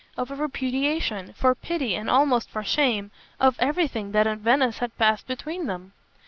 [0.17, 4.97] of a repudiation, for pity and almost for shame, of everything that in Venice had
[4.97, 5.91] passed between them.